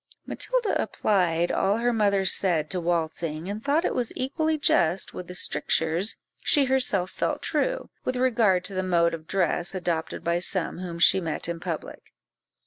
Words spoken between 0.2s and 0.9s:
Matilda